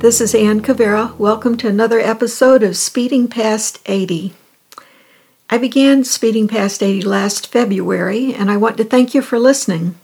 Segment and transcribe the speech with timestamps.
[0.00, 1.16] this is Ann Cavera.
[1.16, 4.34] Welcome to another episode of Speeding Past 80.
[5.48, 9.94] I began Speeding Past 80 last February, and I want to thank you for listening.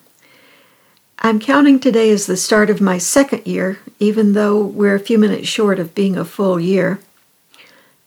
[1.18, 5.18] I'm counting today as the start of my second year, even though we're a few
[5.18, 6.98] minutes short of being a full year.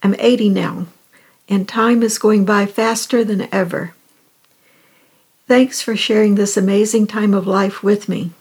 [0.01, 0.87] I'm 80 now,
[1.47, 3.93] and time is going by faster than ever.
[5.47, 8.31] Thanks for sharing this amazing time of life with me.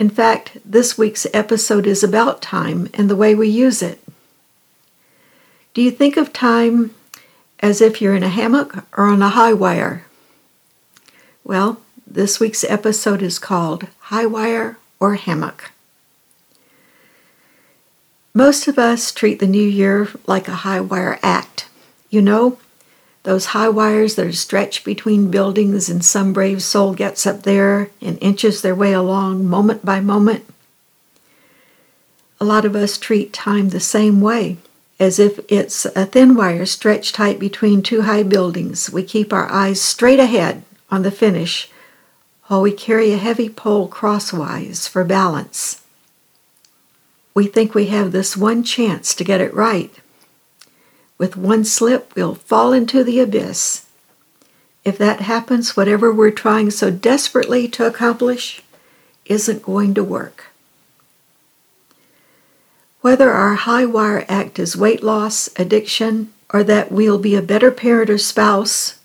[0.00, 4.00] In fact, this week's episode is about time and the way we use it.
[5.74, 6.94] Do you think of time
[7.60, 10.06] as if you're in a hammock or on a high wire?
[11.44, 15.70] Well, this week's episode is called High Wire or Hammock.
[18.32, 21.68] Most of us treat the new year like a high wire act.
[22.08, 22.58] You know,
[23.22, 27.90] those high wires that are stretched between buildings, and some brave soul gets up there
[28.00, 30.44] and inches their way along moment by moment.
[32.40, 34.56] A lot of us treat time the same way,
[34.98, 38.90] as if it's a thin wire stretched tight between two high buildings.
[38.90, 41.70] We keep our eyes straight ahead on the finish
[42.46, 45.82] while we carry a heavy pole crosswise for balance.
[47.34, 49.94] We think we have this one chance to get it right
[51.20, 53.84] with one slip, we'll fall into the abyss.
[54.86, 58.62] If that happens, whatever we're trying so desperately to accomplish
[59.26, 60.46] isn't going to work.
[63.02, 67.70] Whether our high wire act is weight loss, addiction, or that we'll be a better
[67.70, 68.98] parent or spouse,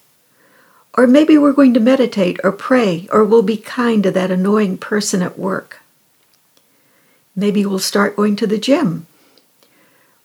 [0.97, 4.77] or maybe we're going to meditate or pray, or we'll be kind to that annoying
[4.77, 5.81] person at work.
[7.35, 9.05] Maybe we'll start going to the gym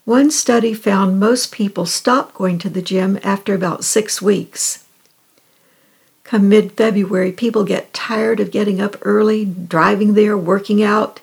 [0.04, 4.84] one study found most people stop going to the gym after about six weeks.
[6.24, 11.20] Come mid February, people get tired of getting up early, driving there, working out.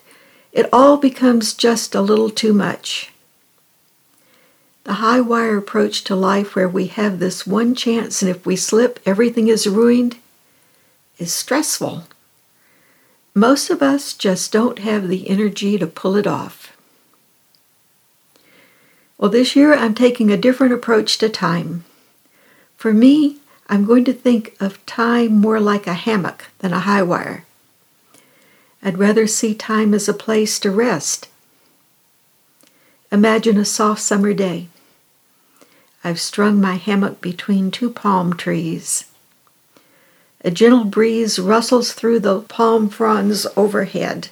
[0.51, 3.11] It all becomes just a little too much.
[4.83, 8.55] The high wire approach to life, where we have this one chance and if we
[8.55, 10.17] slip, everything is ruined,
[11.17, 12.03] is stressful.
[13.33, 16.76] Most of us just don't have the energy to pull it off.
[19.17, 21.83] Well, this year I'm taking a different approach to time.
[22.75, 27.01] For me, I'm going to think of time more like a hammock than a high
[27.01, 27.43] wire.
[28.83, 31.27] I'd rather see time as a place to rest.
[33.11, 34.67] Imagine a soft summer day.
[36.03, 39.05] I've strung my hammock between two palm trees.
[40.45, 44.29] A gentle breeze rustles through the palm fronds overhead.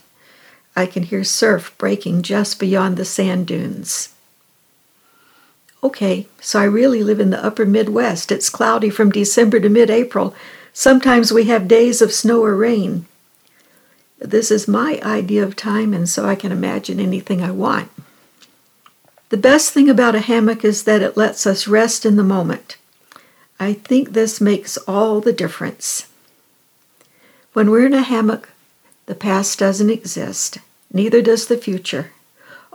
[0.76, 4.15] I can hear surf breaking just beyond the sand dunes.
[5.86, 8.32] Okay, so I really live in the upper Midwest.
[8.32, 10.34] It's cloudy from December to mid April.
[10.74, 13.06] Sometimes we have days of snow or rain.
[14.18, 17.92] This is my idea of time, and so I can imagine anything I want.
[19.30, 22.78] The best thing about a hammock is that it lets us rest in the moment.
[23.60, 26.08] I think this makes all the difference.
[27.54, 28.50] When we're in a hammock,
[29.06, 30.58] the past doesn't exist,
[30.92, 32.12] neither does the future.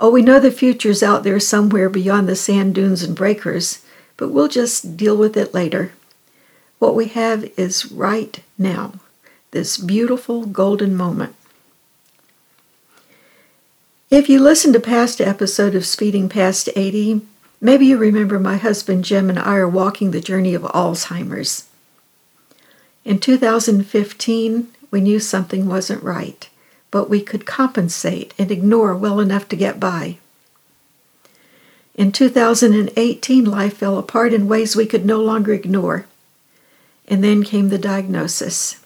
[0.03, 3.85] Oh, we know the future's out there somewhere beyond the sand dunes and breakers,
[4.17, 5.93] but we'll just deal with it later.
[6.79, 8.95] What we have is right now,
[9.51, 11.37] this beautiful golden moment.
[14.09, 17.21] If you listened to past episode of Speeding Past 80,
[17.61, 21.69] maybe you remember my husband Jim and I are walking the journey of Alzheimer's.
[23.05, 26.49] In 2015, we knew something wasn't right
[26.91, 30.19] but we could compensate and ignore well enough to get by.
[31.95, 36.07] In 2018, life fell apart in ways we could no longer ignore.
[37.07, 38.81] And then came the diagnosis.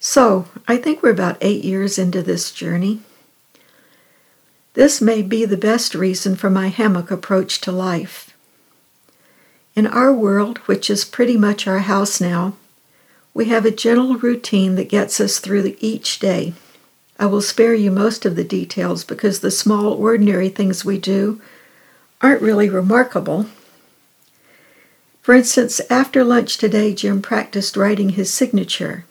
[0.00, 3.00] So, I think we're about eight years into this journey.
[4.74, 8.34] This may be the best reason for my hammock approach to life.
[9.76, 12.54] In our world, which is pretty much our house now,
[13.34, 16.54] we have a gentle routine that gets us through each day.
[17.22, 21.40] I will spare you most of the details because the small, ordinary things we do
[22.20, 23.46] aren't really remarkable.
[25.20, 29.04] For instance, after lunch today, Jim practiced writing his signature.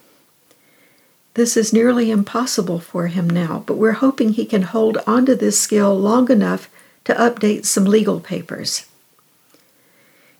[1.32, 5.58] This is nearly impossible for him now, but we're hoping he can hold onto this
[5.58, 6.68] skill long enough
[7.04, 8.84] to update some legal papers.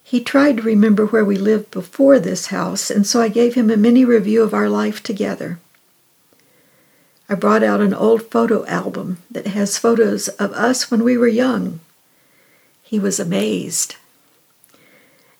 [0.04, 3.70] He tried to remember where we lived before this house, and so I gave him
[3.70, 5.58] a mini review of our life together.
[7.32, 11.26] I brought out an old photo album that has photos of us when we were
[11.26, 11.80] young.
[12.82, 13.96] He was amazed.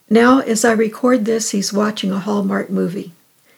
[0.09, 3.12] Now, as I record this, he's watching a Hallmark movie.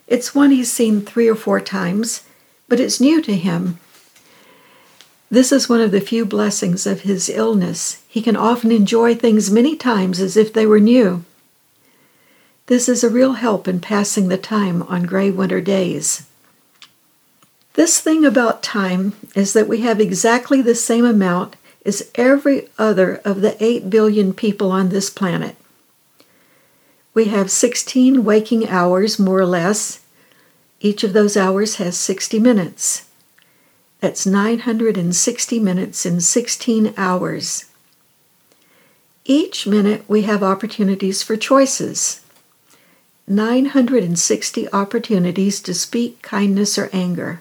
[0.08, 2.24] It's one he's seen three or four times,
[2.66, 3.78] but it's new to him.
[5.30, 8.02] This is one of the few blessings of his illness.
[8.08, 11.24] He can often enjoy things many times as if they were new.
[12.66, 16.26] This is a real help in passing the time on gray winter days.
[17.74, 23.16] This thing about time is that we have exactly the same amount as every other
[23.24, 25.56] of the 8 billion people on this planet.
[27.14, 30.00] We have 16 waking hours, more or less.
[30.80, 33.08] Each of those hours has 60 minutes.
[34.00, 37.64] That's 960 minutes in 16 hours.
[39.24, 42.20] Each minute we have opportunities for choices.
[43.26, 47.40] 960 opportunities to speak kindness or anger.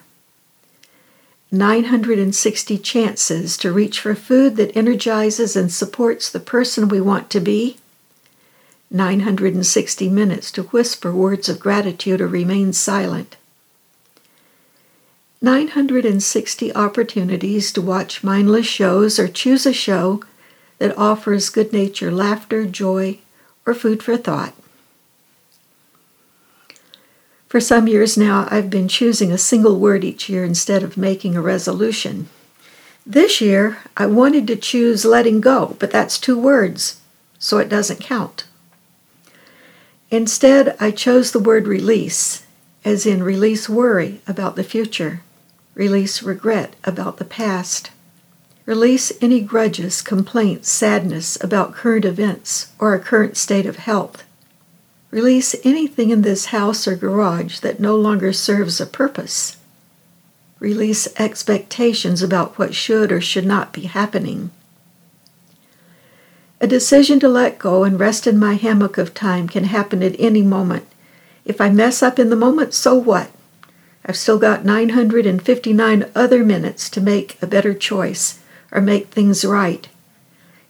[1.54, 7.38] 960 chances to reach for food that energizes and supports the person we want to
[7.38, 7.76] be.
[8.90, 13.36] 960 minutes to whisper words of gratitude or remain silent.
[15.40, 20.22] 960 opportunities to watch mindless shows or choose a show
[20.78, 23.18] that offers good nature, laughter, joy,
[23.64, 24.54] or food for thought.
[27.54, 31.36] For some years now, I've been choosing a single word each year instead of making
[31.36, 32.28] a resolution.
[33.06, 37.00] This year, I wanted to choose letting go, but that's two words,
[37.38, 38.46] so it doesn't count.
[40.10, 42.44] Instead, I chose the word release,
[42.84, 45.22] as in release worry about the future,
[45.76, 47.92] release regret about the past,
[48.66, 54.24] release any grudges, complaints, sadness about current events or a current state of health
[55.14, 59.58] Release anything in this house or garage that no longer serves a purpose.
[60.58, 64.50] Release expectations about what should or should not be happening.
[66.60, 70.18] A decision to let go and rest in my hammock of time can happen at
[70.18, 70.88] any moment.
[71.44, 73.30] If I mess up in the moment, so what?
[74.04, 78.40] I've still got 959 other minutes to make a better choice
[78.72, 79.86] or make things right.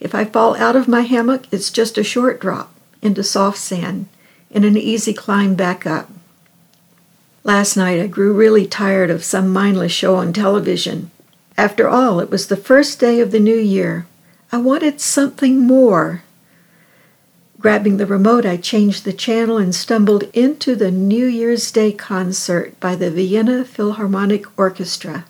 [0.00, 4.06] If I fall out of my hammock, it's just a short drop into soft sand
[4.54, 6.08] and an easy climb back up.
[7.42, 11.10] Last night I grew really tired of some mindless show on television.
[11.58, 14.06] After all, it was the first day of the new year.
[14.50, 16.22] I wanted something more.
[17.60, 22.78] Grabbing the remote, I changed the channel and stumbled into the New Year's Day concert
[22.78, 25.24] by the Vienna Philharmonic Orchestra.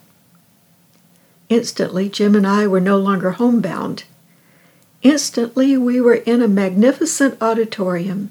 [1.49, 4.05] Instantly, Jim and I were no longer homebound.
[5.03, 8.31] Instantly, we were in a magnificent auditorium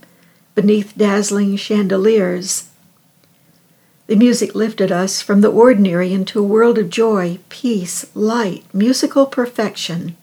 [0.55, 2.69] beneath dazzling chandeliers.
[4.07, 9.25] The music lifted us from the ordinary into a world of joy, peace, light, musical
[9.25, 10.17] perfection.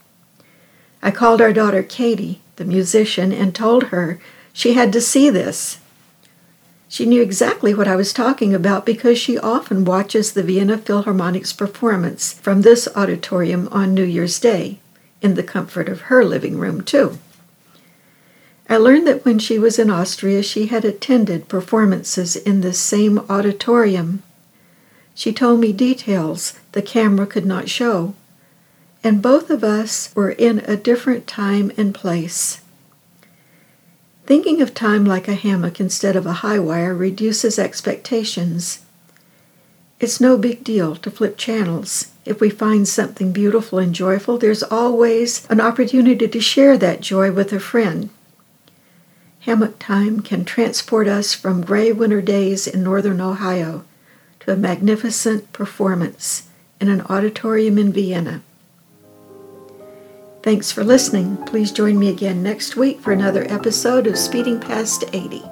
[1.01, 4.21] I called our daughter Katie, the musician, and told her
[4.53, 5.79] she had to see this.
[6.87, 11.53] She knew exactly what I was talking about because she often watches the Vienna Philharmonic's
[11.53, 14.79] performance from this auditorium on New Year's Day,
[15.21, 17.17] in the comfort of her living room, too.
[18.71, 23.19] I learned that when she was in Austria, she had attended performances in this same
[23.29, 24.23] auditorium.
[25.13, 28.15] She told me details the camera could not show,
[29.03, 32.61] and both of us were in a different time and place.
[34.25, 38.85] Thinking of time like a hammock instead of a high wire reduces expectations.
[39.99, 42.13] It's no big deal to flip channels.
[42.23, 47.33] If we find something beautiful and joyful, there's always an opportunity to share that joy
[47.33, 48.11] with a friend.
[49.41, 53.83] Hammock time can transport us from gray winter days in northern Ohio
[54.39, 56.47] to a magnificent performance
[56.79, 58.41] in an auditorium in Vienna.
[60.43, 61.37] Thanks for listening.
[61.45, 65.43] Please join me again next week for another episode of Speeding Past 80.